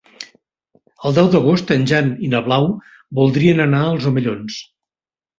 [1.09, 2.65] El deu d'agost en Jan i na Blau
[3.19, 4.57] voldrien anar als Omellons.